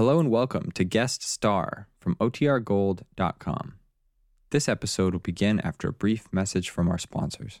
[0.00, 3.74] Hello and welcome to Guest Star from OTRGold.com.
[4.48, 7.60] This episode will begin after a brief message from our sponsors.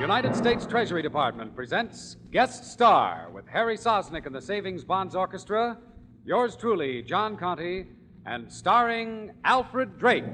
[0.00, 5.78] United States Treasury Department presents Guest Star with Harry Sosnik and the Savings Bonds Orchestra,
[6.24, 7.86] yours truly, John Conte,
[8.24, 10.24] and starring Alfred Drake.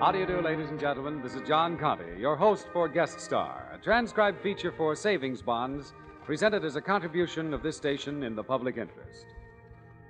[0.00, 1.20] How do you do, ladies and gentlemen?
[1.22, 5.92] This is John Conte, your host for Guest Star, a transcribed feature for savings bonds
[6.24, 9.26] presented as a contribution of this station in the public interest.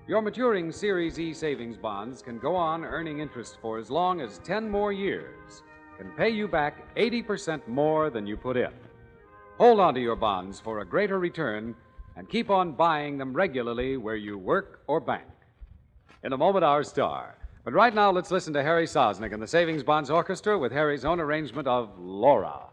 [0.06, 4.38] Your maturing Series E savings bonds can go on earning interest for as long as
[4.44, 5.64] 10 more years,
[5.98, 8.72] can pay you back 80% more than you put in.
[9.58, 11.74] Hold on to your bonds for a greater return
[12.14, 15.26] and keep on buying them regularly where you work or bank.
[16.22, 17.39] In a moment, our star.
[17.70, 21.04] But right now, let's listen to Harry Sosnik and the Savings Bonds Orchestra with Harry's
[21.04, 22.69] own arrangement of Laura.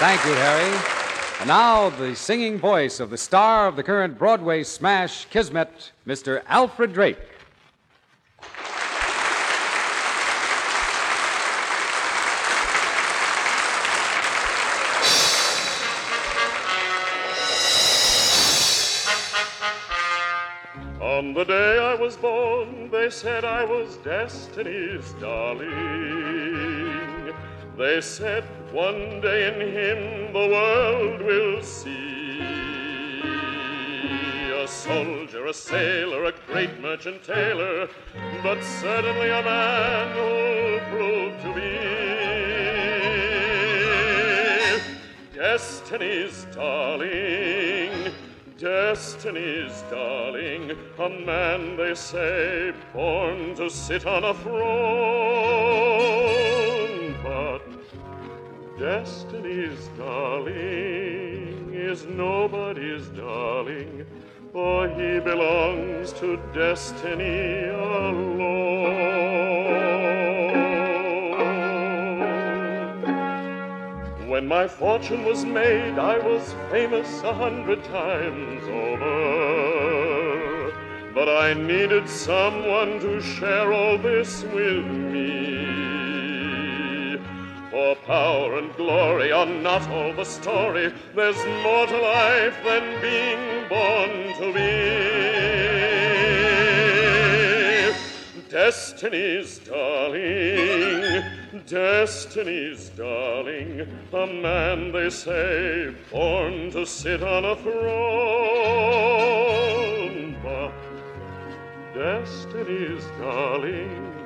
[0.00, 0.78] Thank you, Harry.
[1.40, 6.42] And now, the singing voice of the star of the current Broadway smash, Kismet, Mr.
[6.48, 7.18] Alfred Drake.
[21.02, 26.69] On the day I was born, they said I was destiny's darling.
[27.80, 32.42] They said one day in him the world will see.
[34.52, 37.88] A soldier, a sailor, a great merchant tailor,
[38.42, 41.70] but certainly a man who'll prove to be
[45.34, 48.12] destiny's darling.
[48.58, 54.60] Destiny's darling, a man they say born to sit on a throne,
[57.22, 57.69] but
[58.80, 64.06] Destiny's darling is nobody's darling,
[64.54, 68.40] for he belongs to destiny alone.
[74.30, 80.72] When my fortune was made, I was famous a hundred times over.
[81.12, 85.49] But I needed someone to share all this with me.
[88.10, 90.92] Power and glory are not all the story.
[91.14, 94.80] There's more to life than being born to be.
[98.48, 101.22] Destiny's darling,
[101.68, 107.76] Destiny's darling, a man they say born to sit on a throne.
[110.42, 110.72] But
[111.94, 114.19] Destiny's darling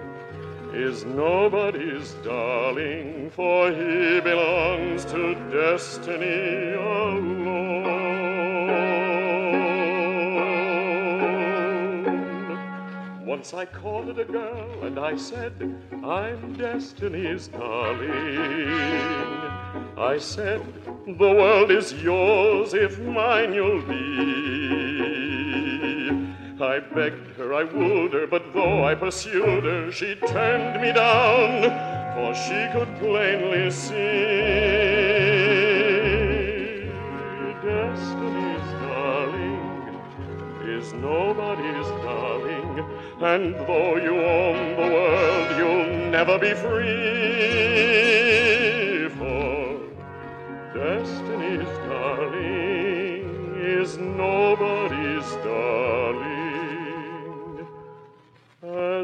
[0.75, 7.44] is nobody's darling, for he belongs to destiny alone.
[13.25, 15.53] Once I called it a girl and I said,
[16.03, 18.69] I'm destiny's darling.
[19.97, 20.61] I said,
[21.06, 25.24] the world is yours if mine you'll be.
[26.61, 31.62] I begged her, I wooed her, but though I pursued her, she turned me down,
[32.15, 33.95] for she could plainly see.
[37.61, 39.99] Destiny's darling
[40.65, 42.85] is nobody's darling,
[43.21, 46.85] and though you own the world, you'll never be free.
[49.19, 49.81] For
[50.73, 55.83] Destiny's darling is nobody's darling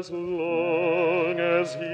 [0.01, 1.90] as long as he's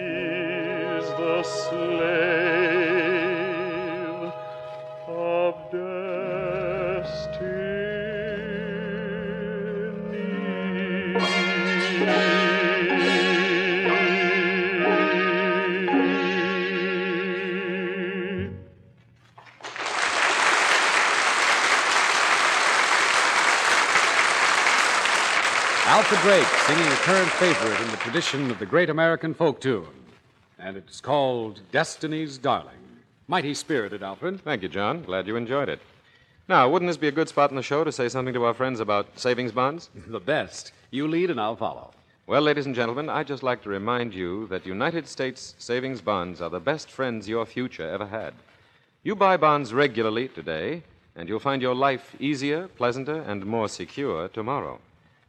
[25.87, 29.87] Alfred Drake singing a current favorite in the tradition of the great American folk tune.
[30.59, 32.75] And it's called Destiny's Darling.
[33.29, 34.41] Mighty spirited, Alfred.
[34.43, 35.01] Thank you, John.
[35.03, 35.79] Glad you enjoyed it.
[36.49, 38.53] Now, wouldn't this be a good spot in the show to say something to our
[38.53, 39.89] friends about savings bonds?
[40.07, 40.73] The best.
[40.91, 41.91] You lead and I'll follow.
[42.25, 46.41] Well, ladies and gentlemen, I'd just like to remind you that United States savings bonds
[46.41, 48.33] are the best friends your future ever had.
[49.03, 50.83] You buy bonds regularly today,
[51.15, 54.81] and you'll find your life easier, pleasanter, and more secure tomorrow.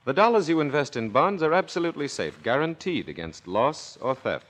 [0.09, 4.47] The dollars you invest in bonds are absolutely safe, guaranteed against loss or theft.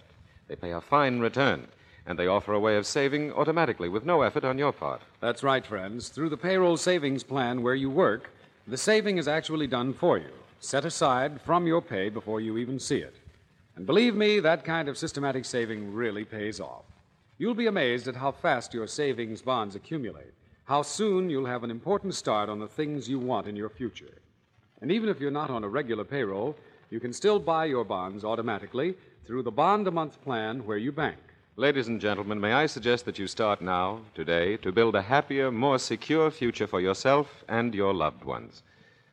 [0.47, 1.67] They pay a fine return,
[2.07, 5.01] and they offer a way of saving automatically with no effort on your part.
[5.19, 6.11] That's right, friends.
[6.11, 8.31] Through the payroll savings plan where you work,
[8.69, 12.79] the saving is actually done for you, set aside from your pay before you even
[12.79, 13.17] see it.
[13.75, 16.85] And believe me, that kind of systematic saving really pays off.
[17.37, 20.35] You'll be amazed at how fast your savings bonds accumulate,
[20.67, 24.15] how soon you'll have an important start on the things you want in your future.
[24.81, 26.57] And even if you're not on a regular payroll,
[26.91, 28.95] you can still buy your bonds automatically
[29.27, 31.19] through the bond a month plan where you bank.
[31.57, 35.51] Ladies and gentlemen, may I suggest that you start now, today, to build a happier,
[35.51, 38.63] more secure future for yourself and your loved ones.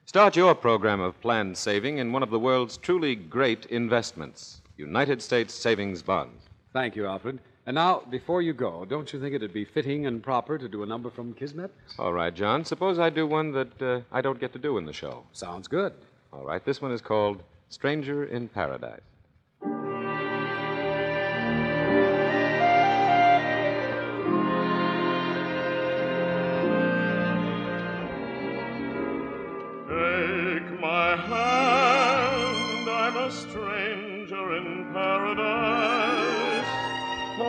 [0.06, 5.22] Start your program of planned saving in one of the world's truly great investments United
[5.22, 6.44] States Savings Bonds.
[6.74, 7.40] Thank you, Alfred.
[7.68, 10.84] And now, before you go, don't you think it'd be fitting and proper to do
[10.84, 11.72] a number from Kismet?
[11.98, 14.86] All right, John, suppose I do one that uh, I don't get to do in
[14.86, 15.24] the show.
[15.34, 15.94] Sounds good.
[16.32, 19.02] All right, this one is called Stranger in Paradise.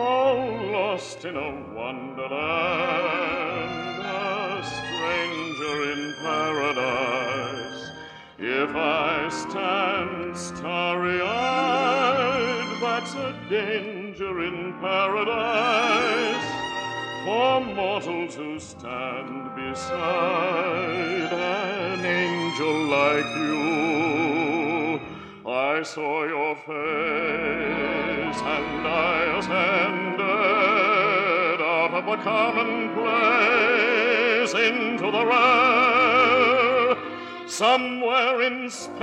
[0.07, 2.31] All lost in a wonderland,
[3.99, 7.81] a stranger in paradise.
[8.39, 16.47] If I stand starry eyed, that's a danger in paradise
[17.25, 23.57] for mortal to stand beside an angel like you.
[25.45, 29.96] I saw your face and I ascended
[32.07, 33.03] the commonplace
[34.53, 36.95] into the rare.
[37.47, 38.97] Somewhere in space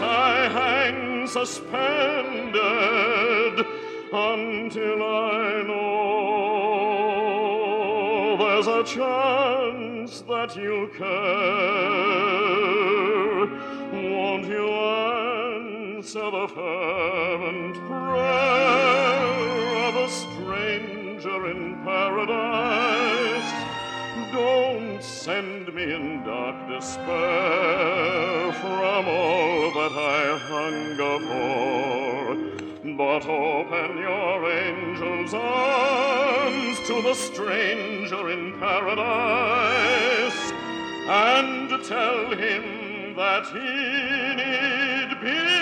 [0.00, 2.56] I hang suspended
[4.10, 5.98] until I know
[8.38, 11.58] there's a chance that you'll care.
[13.92, 19.17] Won't you answer the fervent prayer
[26.78, 32.36] despair from all that I hunger for,
[32.96, 40.52] but open your angel's arms to the stranger in paradise
[41.08, 45.57] and tell him that he need be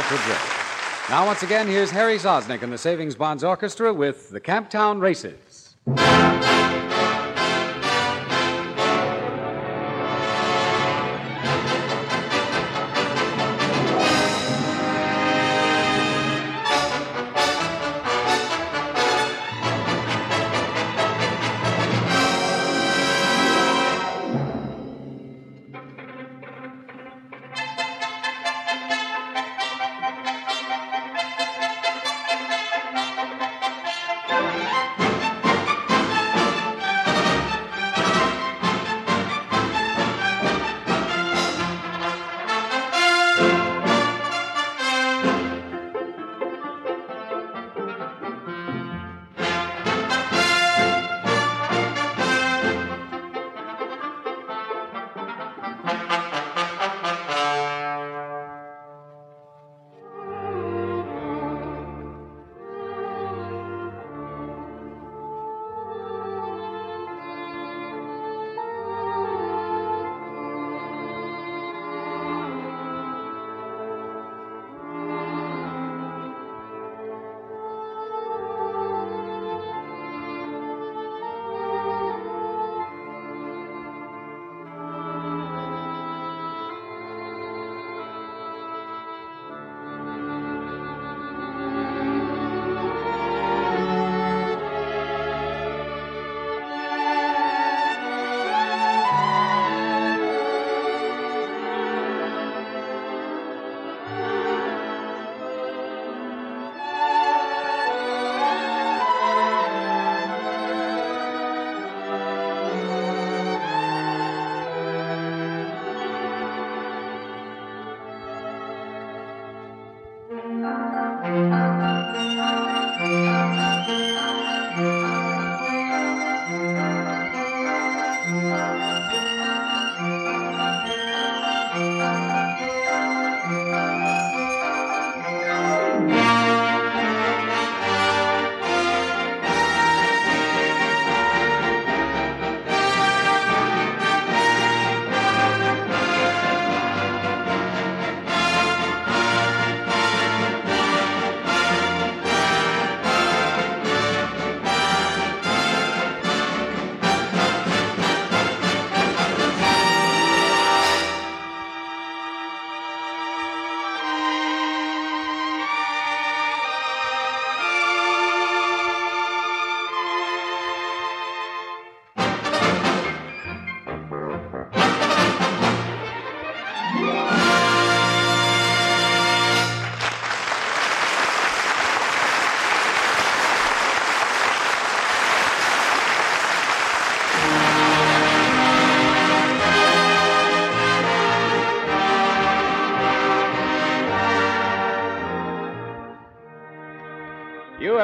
[0.00, 1.10] Alfred Drake.
[1.10, 5.76] Now, once again, here's Harry Sosnik and the Savings Bonds Orchestra with the Camptown Races.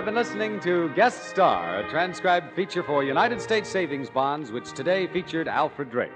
[0.06, 5.08] Been listening to Guest Star, a transcribed feature for United States Savings Bonds, which today
[5.08, 6.12] featured Alfred Drake.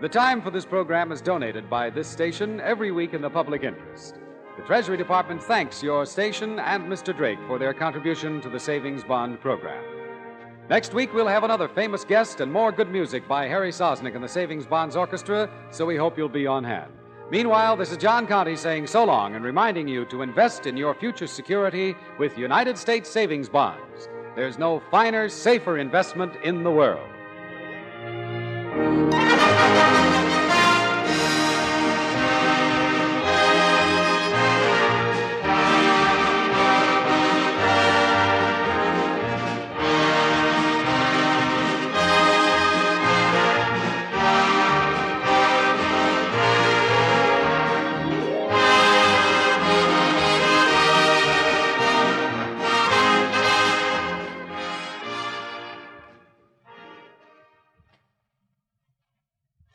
[0.00, 3.62] The time for this program is donated by this station every week in the public
[3.62, 4.20] interest.
[4.56, 7.14] The Treasury Department thanks your station and Mr.
[7.14, 9.84] Drake for their contribution to the Savings Bond program.
[10.70, 14.24] Next week, we'll have another famous guest and more good music by Harry Sosnik and
[14.24, 16.90] the Savings Bonds Orchestra, so we hope you'll be on hand.
[17.34, 20.94] Meanwhile, this is John Conte saying so long and reminding you to invest in your
[20.94, 24.08] future security with United States savings bonds.
[24.36, 27.10] There's no finer, safer investment in the world.